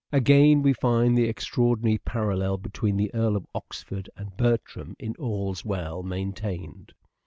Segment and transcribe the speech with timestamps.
[0.11, 5.63] Again we find the extraordinary parallel between the Earl of Oxford and Bertram, in" All's
[5.63, 6.93] Well," maintained.